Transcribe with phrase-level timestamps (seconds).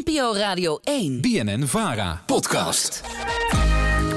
[0.00, 1.20] NPO Radio 1.
[1.20, 2.18] BNN Vara.
[2.26, 3.02] Podcast.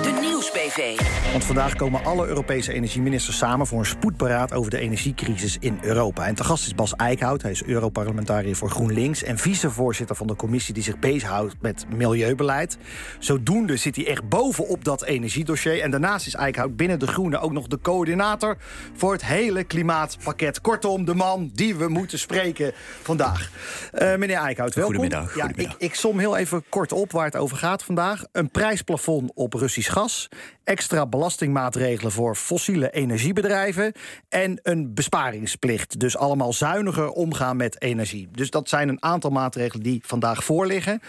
[0.04, 0.98] De Nieuwsbv.
[1.36, 6.28] Want vandaag komen alle Europese energieministers samen voor een spoedberaad over de energiecrisis in Europa.
[6.28, 7.42] En te gast is Bas Eickhout.
[7.42, 12.78] Hij is Europarlementariër voor GroenLinks en vicevoorzitter van de commissie die zich bezighoudt met milieubeleid.
[13.20, 15.82] Zodoende zit hij echt bovenop dat energiedossier.
[15.82, 18.58] En daarnaast is Eickhout binnen de Groenen ook nog de coördinator
[18.94, 20.62] voor het hele klimaatpakket.
[20.62, 22.72] Kortom, de man die we moeten spreken
[23.02, 23.50] vandaag.
[23.92, 24.96] Eh, meneer Eickhout, welkom.
[24.96, 25.50] Goedemiddag, Ja.
[25.56, 28.24] Ik, ik som heel even kort op waar het over gaat vandaag.
[28.32, 30.30] Een prijsplafond op Russisch gas.
[30.66, 33.94] Extra belastingmaatregelen voor fossiele energiebedrijven.
[34.30, 36.00] En een besparingsplicht.
[36.00, 38.28] Dus allemaal zuiniger omgaan met energie.
[38.32, 41.02] Dus dat zijn een aantal maatregelen die vandaag voorliggen.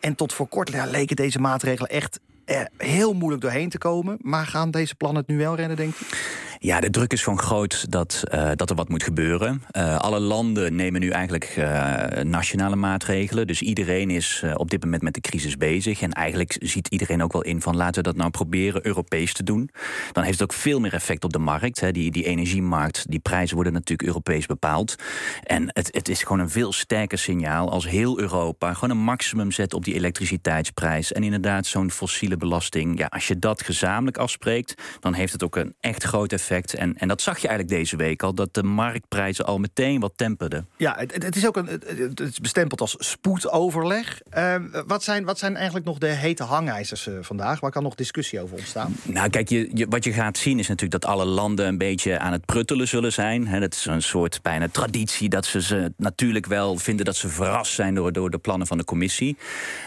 [0.00, 4.18] En tot voor kort leken deze maatregelen echt er heel moeilijk doorheen te komen.
[4.20, 6.08] Maar gaan deze plannen het nu wel redden, denk ik?
[6.62, 9.62] Ja, de druk is gewoon groot dat, eh, dat er wat moet gebeuren.
[9.70, 13.46] Eh, alle landen nemen nu eigenlijk eh, nationale maatregelen.
[13.46, 16.02] Dus iedereen is op dit moment met de crisis bezig.
[16.02, 19.42] En eigenlijk ziet iedereen ook wel in van laten we dat nou proberen Europees te
[19.42, 19.70] doen.
[20.12, 21.80] Dan heeft het ook veel meer effect op de markt.
[21.80, 21.92] Hè.
[21.92, 24.94] Die, die energiemarkt, die prijzen worden natuurlijk Europees bepaald.
[25.42, 29.50] En het, het is gewoon een veel sterker signaal als heel Europa gewoon een maximum
[29.50, 31.12] zet op die elektriciteitsprijs.
[31.12, 32.98] En inderdaad zo'n fossiele belasting.
[32.98, 36.48] Ja, als je dat gezamenlijk afspreekt, dan heeft het ook een echt groot effect.
[36.50, 40.12] En, en dat zag je eigenlijk deze week al, dat de marktprijzen al meteen wat
[40.16, 40.68] temperden.
[40.76, 44.20] Ja, het, het is ook een, het, het is bestempeld als spoedoverleg.
[44.30, 44.54] Eh,
[44.86, 47.60] wat, zijn, wat zijn eigenlijk nog de hete hangijzers eh, vandaag?
[47.60, 48.96] Waar kan nog discussie over ontstaan?
[49.02, 52.18] Nou, kijk, je, je- wat je gaat zien is natuurlijk dat alle landen een beetje
[52.18, 53.46] aan het pruttelen zullen zijn.
[53.46, 57.28] Hè, dat is een soort bijna traditie dat ze, ze natuurlijk wel vinden dat ze
[57.28, 59.36] verrast zijn door, door de plannen van de commissie.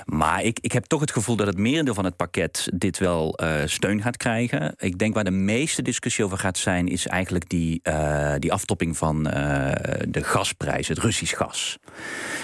[0.05, 3.35] Maar ik, ik heb toch het gevoel dat het merendeel van het pakket dit wel
[3.37, 4.73] eh, steun gaat krijgen.
[4.77, 8.97] Ik denk waar de meeste discussie over gaat zijn, is eigenlijk die, eh, die aftopping
[8.97, 11.77] van eh, de gasprijs, het Russisch gas.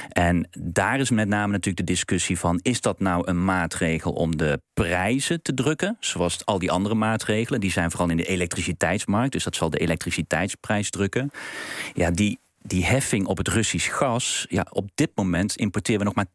[0.09, 4.37] En daar is met name natuurlijk de discussie van: is dat nou een maatregel om
[4.37, 7.59] de prijzen te drukken, zoals al die andere maatregelen?
[7.59, 11.31] Die zijn vooral in de elektriciteitsmarkt, dus dat zal de elektriciteitsprijs drukken.
[11.93, 12.39] Ja, die.
[12.61, 16.25] Die heffing op het Russisch gas, ja, op dit moment importeren we nog maar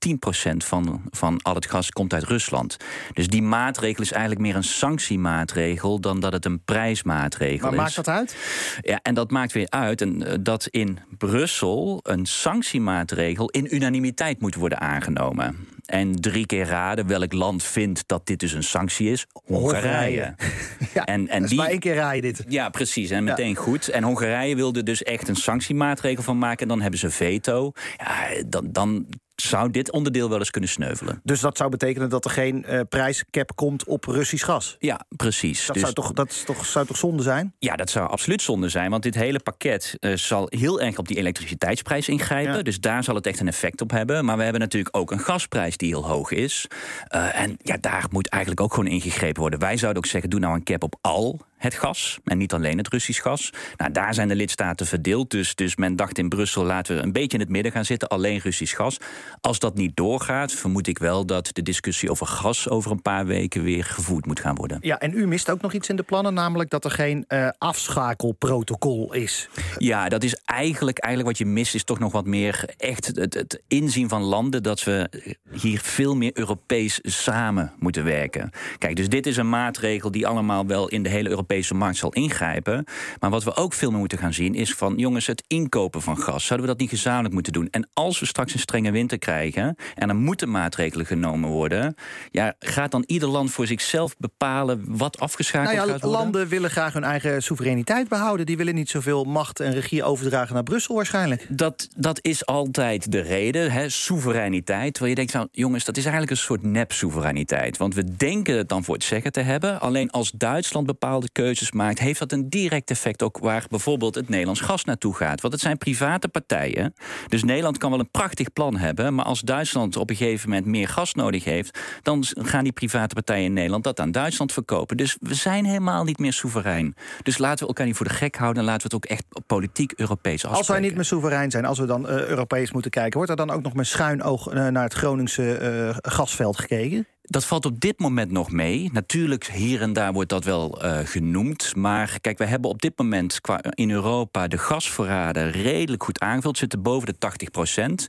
[0.53, 2.77] 10% van, van al het gas komt uit Rusland.
[3.13, 7.79] Dus die maatregel is eigenlijk meer een sanctiemaatregel dan dat het een prijsmaatregel Maar is.
[7.79, 8.37] maakt dat uit?
[8.81, 14.41] Ja, en dat maakt weer uit en, eh, dat in Brussel een sanctiemaatregel in unanimiteit
[14.41, 15.69] moet worden aangenomen.
[15.85, 19.27] En drie keer raden welk land vindt dat dit dus een sanctie is?
[19.45, 20.35] Hongarije.
[20.95, 22.45] Ja, En- en dat die- maar één keer raaien dit.
[22.49, 23.11] Ja, precies.
[23.11, 23.89] En meteen goed.
[23.89, 26.59] En Hongarije wilde dus echt een sanctiemaatregel van maken.
[26.63, 27.73] En dan hebben ze veto.
[27.97, 29.07] Ja, dan, dan
[29.37, 31.21] zou dit onderdeel wel eens kunnen sneuvelen.
[31.23, 34.77] Dus dat zou betekenen dat er geen eh, prijscap komt op Russisch gas.
[34.79, 35.67] Ja, precies.
[35.67, 37.55] Dat, Dus- zou, toch, dat is toch, zou toch zonde zijn?
[37.59, 38.91] Ja, dat zou absoluut zonde zijn.
[38.91, 42.57] Want dit hele pakket eh, zal heel erg op die elektriciteitsprijs ingrijpen.
[42.57, 42.63] Ja.
[42.63, 44.25] Dus daar zal het echt een effect op hebben.
[44.25, 46.67] Maar we hebben natuurlijk ook een gasprijs die heel hoog is.
[47.09, 49.59] Eh, en ja, daar moet eigenlijk ook gewoon ingegrepen worden.
[49.59, 52.19] Wij zouden ook zeggen, doe nou een cap op al het gas.
[52.25, 53.53] En niet alleen het Russisch gas.
[53.77, 55.31] Nou, daar zijn de lidstaten verdeeld.
[55.31, 58.09] Dus, dus men dacht in Brussel, laten we een beetje in het midden gaan zitten.
[58.09, 58.99] Alleen Russisch gas.
[59.41, 63.27] Als dat niet doorgaat, vermoed ik wel dat de discussie over gas over een paar
[63.27, 64.79] weken weer gevoerd moet gaan worden.
[64.81, 67.49] Ja, en u mist ook nog iets in de plannen, namelijk dat er geen eh,
[67.59, 69.49] afschakelprotocol is.
[69.79, 73.35] Ja, dat is eigenlijk, eigenlijk wat je mist, is toch nog wat meer echt het,
[73.35, 75.09] het inzien van landen dat we
[75.51, 78.51] hier veel meer Europees samen moeten werken.
[78.79, 82.13] Kijk, dus dit is een maatregel die allemaal wel in de hele Europese markt zal
[82.13, 82.85] ingrijpen.
[83.21, 86.19] Maar wat we ook veel meer moeten gaan zien, is van jongens, het inkopen van
[86.19, 86.47] gas.
[86.47, 87.69] Zouden we dat niet gezamenlijk moeten doen?
[87.71, 91.95] En als we straks een strenge winter krijgen en er moeten maatregelen genomen worden,
[92.31, 96.21] ja, gaat dan ieder land voor zichzelf bepalen wat afgeschakeld Nou ja, gaat worden?
[96.21, 98.47] landen willen graag hun eigen soevereiniteit behouden.
[98.47, 101.47] Die willen niet zoveel macht en regie overdragen naar Brussel waarschijnlijk.
[101.49, 104.93] Dat, dat is altijd de reden, hè, soevereiniteit.
[104.93, 107.77] Terwijl je denkt, van, jongens, dat is eigenlijk een soort nep-soevereiniteit.
[107.77, 109.81] Want we denken het dan voor het zeggen te hebben.
[109.81, 111.99] Alleen als Duitsland bepaalde keuzes maakt...
[111.99, 115.41] heeft dat een direct effect ook waar bijvoorbeeld het Nederlands gas naartoe gaat.
[115.41, 116.95] Want het zijn private partijen.
[117.29, 119.15] Dus Nederland kan wel een prachtig plan hebben...
[119.15, 121.79] maar als Duitsland op een gegeven moment meer gas nodig heeft...
[122.03, 124.97] dan gaan die private partijen in Nederland dat aan Duitsland verkopen.
[124.97, 126.95] Dus we zijn helemaal niet meer soeverein.
[127.23, 128.63] Dus laten we elkaar niet voor de gek houden...
[128.63, 130.59] en laten we het ook echt politiek Europees afspreken.
[130.59, 133.17] Als wij niet meer soeverein zijn, als we dan eh, Europees moeten kijken...
[133.17, 137.07] wordt er dan ook nog met schuin oog eh, naar het Groningse eh, gasveld gekeken?
[137.23, 138.91] Dat valt op dit moment nog mee.
[138.93, 141.77] Natuurlijk, hier en daar wordt dat wel genoemd.
[141.77, 146.59] Maar kijk, we hebben op dit moment qua, in Europa de gasvoorraden redelijk goed aangevuld.
[146.59, 148.07] Zitten boven de 80 procent.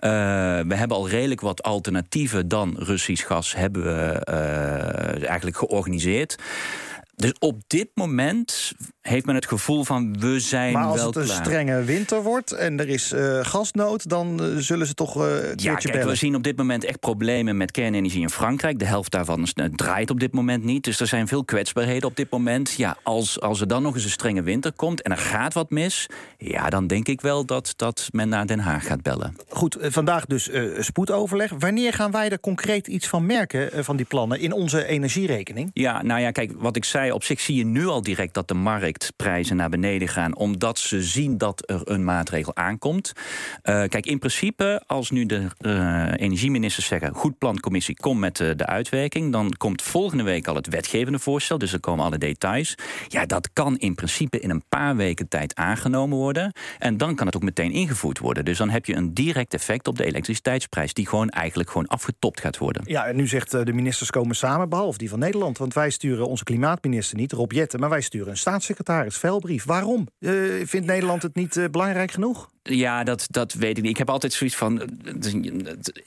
[0.00, 4.24] We hebben al redelijk wat alternatieven dan Russisch gas hebben we
[5.26, 6.36] eigenlijk georganiseerd.
[7.18, 11.16] Dus op dit moment heeft men het gevoel van we zijn maar als wel het
[11.16, 11.44] een klaar.
[11.44, 14.08] strenge winter wordt en er is uh, gasnood...
[14.08, 16.08] dan uh, zullen ze toch uh, een ja, kijk, bellen.
[16.08, 18.78] we zien op dit moment echt problemen met kernenergie in Frankrijk.
[18.78, 20.84] De helft daarvan draait op dit moment niet.
[20.84, 22.72] Dus er zijn veel kwetsbaarheden op dit moment.
[22.72, 25.70] Ja, als, als er dan nog eens een strenge winter komt en er gaat wat
[25.70, 26.06] mis...
[26.36, 29.36] ja, dan denk ik wel dat, dat men naar Den Haag gaat bellen.
[29.48, 31.52] Goed, vandaag dus spoedoverleg.
[31.58, 34.40] Wanneer gaan wij er concreet iets van merken van die plannen...
[34.40, 35.70] in onze energierekening?
[35.72, 38.48] Ja, nou ja, kijk, wat ik zei, op zich zie je nu al direct dat
[38.48, 43.12] de marktprijzen naar beneden gaan, omdat ze zien dat er een maatregel aankomt.
[43.16, 48.40] Uh, kijk, in principe, als nu de uh, energieministers zeggen: goed plan, commissie, kom met
[48.40, 52.18] uh, de uitwerking, dan komt volgende week al het wetgevende voorstel, dus er komen alle
[52.18, 52.74] details.
[53.08, 56.52] Ja, dat kan in principe in een paar weken tijd aangenomen worden.
[56.78, 58.44] En dan kan het ook meteen ingevoerd worden.
[58.44, 62.40] Dus dan heb je een direct effect op de elektriciteitsprijs, die gewoon eigenlijk gewoon afgetopt
[62.40, 62.82] gaat worden.
[62.86, 65.58] Ja, en nu zegt de ministers komen samen, behalve die van Nederland.
[65.58, 69.64] Want wij sturen onze klimaatminister niet, Rob Jetten, maar wij sturen een staatssecretaris Velbrief.
[69.64, 70.06] Waarom?
[70.18, 72.50] Uh, vindt Nederland het niet uh, belangrijk genoeg?
[72.62, 73.92] Ja, dat, dat weet ik niet.
[73.92, 74.82] Ik heb altijd zoiets van.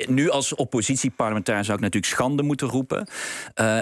[0.08, 3.08] Nu als oppositieparlementariër zou ik natuurlijk schande moeten roepen.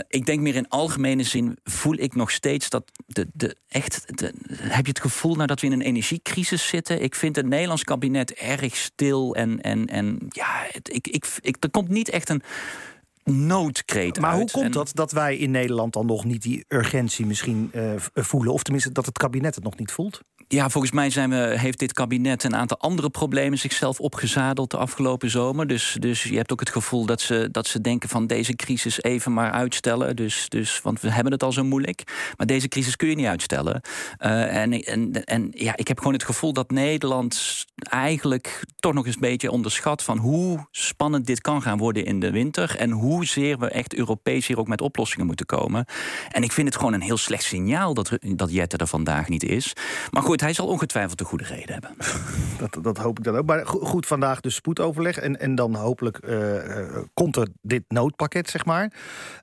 [0.08, 2.92] Ik denk meer in algemene zin voel ik nog steeds dat.
[3.06, 7.02] De, de, echt, de, heb je het gevoel nou dat we in een energiecrisis zitten?
[7.02, 9.36] Ik vind het Nederlands kabinet erg stil.
[9.36, 12.42] En, en, en ja, ik, ik, ik, er komt niet echt een
[13.30, 14.40] noodkreet maar uit.
[14.40, 17.94] hoe komt En- dat dat wij in Nederland dan nog niet die urgentie misschien eh,
[18.14, 18.54] voelen?
[18.54, 20.22] Of tenminste dat het kabinet het nog niet voelt?
[20.52, 24.78] Ja, volgens mij zijn we, heeft dit kabinet een aantal andere problemen zichzelf opgezadeld de
[24.78, 25.68] afgelopen zomer.
[25.68, 29.04] Dus, dus je hebt ook het gevoel dat ze, dat ze denken van deze crisis
[29.04, 30.16] even maar uitstellen.
[30.16, 32.04] Dus, dus, want we hebben het al zo moeilijk.
[32.38, 33.82] Maar deze crisis kun je niet uitstellen.
[34.18, 39.06] Eh, en, en, en ja, ik heb gewoon het gevoel dat Nederland eigenlijk toch nog
[39.06, 42.76] eens een beetje onderschat van hoe spannend dit kan gaan worden in de winter.
[42.78, 45.86] En hoezeer we echt Europees hier ook met oplossingen moeten komen.
[46.32, 49.44] En ik vind het gewoon een heel slecht signaal dat, dat Jette er vandaag niet
[49.44, 49.74] is.
[50.12, 51.92] Maar goed, hij zal ongetwijfeld een goede reden hebben.
[52.60, 53.46] Dat, dat hoop ik dan ook.
[53.46, 55.18] Maar go- goed, vandaag dus spoedoverleg.
[55.18, 58.92] En, en dan hopelijk eh, eh, komt er dit noodpakket, zeg maar.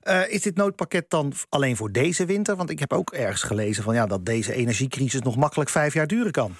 [0.01, 2.55] Eh, is dit noodpakket dan alleen voor deze winter?
[2.55, 6.07] Want ik heb ook ergens gelezen van, ja, dat deze energiecrisis nog makkelijk vijf jaar
[6.07, 6.55] duren kan.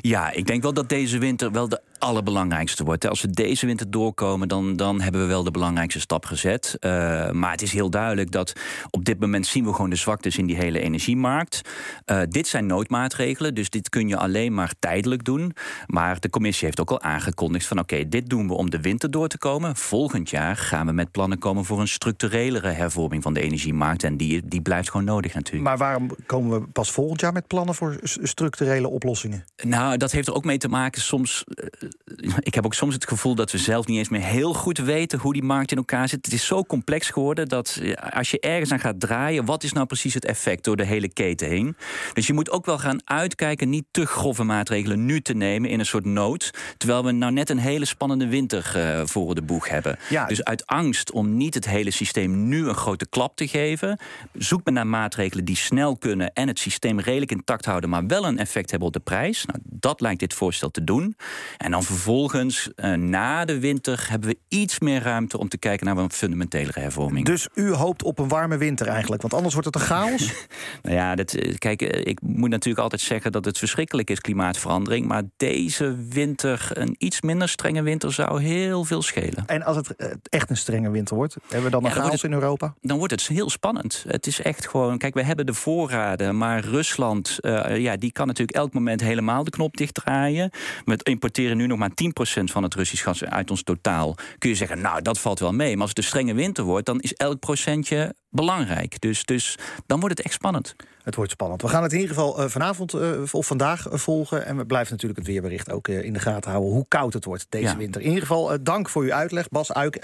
[0.00, 3.08] Ja, ik denk wel dat deze winter wel de allerbelangrijkste wordt.
[3.08, 6.76] Als we deze winter doorkomen, dan, dan hebben we wel de belangrijkste stap gezet.
[6.80, 6.90] Eh,
[7.30, 8.52] maar het is heel duidelijk dat
[8.90, 11.60] op dit moment zien we gewoon de zwaktes in die hele energiemarkt.
[12.04, 15.52] Eh, dit zijn noodmaatregelen, dus dit kun je alleen maar tijdelijk doen.
[15.86, 19.10] Maar de commissie heeft ook al aangekondigd van oké, dit doen we om de winter
[19.10, 19.76] door te komen.
[19.76, 24.04] Volgend jaar gaan we met plannen komen voor een structurelere hervorming van de energiemarkt.
[24.04, 25.64] En die, die blijft gewoon nodig natuurlijk.
[25.64, 29.44] Maar waarom komen we pas volgend jaar met plannen voor structurele oplossingen?
[29.62, 31.02] Nou, dat heeft er ook mee te maken.
[31.02, 31.88] Soms, eh,
[32.40, 35.18] ik heb ook soms het gevoel dat we zelf niet eens meer heel goed weten
[35.18, 36.24] hoe die markt in elkaar zit.
[36.24, 37.80] Het is zo complex geworden dat
[38.12, 41.08] als je ergens aan gaat draaien, wat is nou precies het effect door de hele
[41.08, 41.76] keten heen?
[42.12, 45.78] Dus je moet ook wel gaan uitkijken, niet te grove maatregelen nu te nemen in
[45.78, 46.50] een soort nood.
[46.76, 49.98] Terwijl we nou net een hele spannende winter eh, voor de boeg hebben.
[50.08, 50.26] Ja.
[50.26, 53.98] Dus uit angst om niet het hele systeem nu een grote klap te geven,
[54.32, 58.26] zoekt men naar maatregelen die snel kunnen en het systeem redelijk intact houden, maar wel
[58.26, 59.44] een effect hebben op de prijs.
[59.44, 61.16] Nou, dat lijkt dit voorstel te doen.
[61.56, 65.86] En dan vervolgens, eh, na de winter, hebben we iets meer ruimte om te kijken
[65.86, 67.26] naar een fundamentelere hervorming.
[67.26, 70.32] Dus u hoopt op een warme winter eigenlijk, want anders wordt het een chaos.
[70.82, 74.20] Nou ja, dat, eh, kijk, eh, ik moet natuurlijk altijd zeggen dat het verschrikkelijk is,
[74.20, 75.06] klimaatverandering.
[75.06, 79.44] Maar deze winter, een iets minder strenge winter, zou heel veel schelen.
[79.46, 79.94] en als het
[80.28, 82.74] echt een strenge winter wordt, hebben we dan een Ja, dan wordt chaos in Europa?
[82.80, 84.04] dan wordt het heel spannend.
[84.08, 87.38] Het is echt gewoon, kijk, we hebben de voorraden, maar Rusland,
[87.74, 90.50] ja, die kan natuurlijk elk moment helemaal de knop dichtdraaien.
[90.84, 94.14] We importeren nu nog maar 10% van het Russisch gas uit ons totaal.
[94.38, 95.72] Kun je zeggen, nou, dat valt wel mee.
[95.72, 99.00] Maar als het een strenge winter wordt, dan is elk procentje belangrijk.
[99.00, 100.76] Dus, dus dan wordt het echt spannend.
[101.02, 101.62] Het wordt spannend.
[101.62, 104.46] We gaan het in ieder geval eh, vanavond eh, of vandaag eh, volgen.
[104.46, 107.46] En we blijven natuurlijk het weerbericht ook in de gaten houden hoe koud het wordt
[107.48, 107.76] deze Ja.
[107.76, 108.00] winter.
[108.00, 109.48] In ieder geval dank voor uw uitleg.
[109.48, 110.00] Bas, Uik,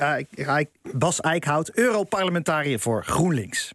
[0.93, 3.73] Bas Eickhout, Europarlementariër voor GroenLinks.